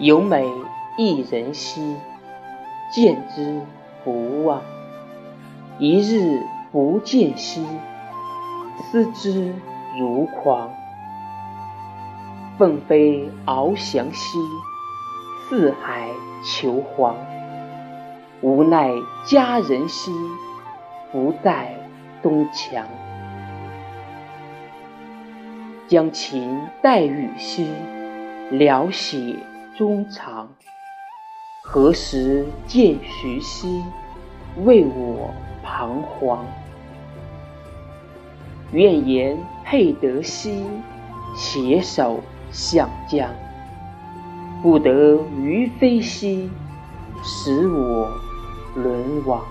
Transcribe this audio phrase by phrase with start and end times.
[0.00, 0.48] 有美
[0.96, 1.96] 一人兮，
[2.94, 3.60] 见之
[4.04, 4.60] 不忘；
[5.80, 6.40] 一日
[6.70, 7.66] 不见兮，
[8.80, 9.52] 思之
[9.98, 10.70] 如狂。
[12.56, 14.38] 凤飞翱翔兮，
[15.48, 16.08] 四海
[16.44, 17.16] 求凰。
[18.40, 18.92] 无奈
[19.26, 20.12] 佳人兮，
[21.10, 21.74] 不在
[22.22, 22.86] 东墙。
[25.88, 27.68] 将琴代语兮，
[28.52, 29.34] 聊写
[29.78, 30.48] 衷肠。
[31.62, 33.84] 何时见徐兮，
[34.64, 35.32] 为我
[35.62, 36.44] 彷徨。
[38.72, 40.66] 愿言配得兮，
[41.36, 42.18] 携手
[42.50, 43.30] 相将。
[44.64, 46.50] 不得于飞兮，
[47.22, 48.10] 使我
[48.74, 49.44] 沦亡。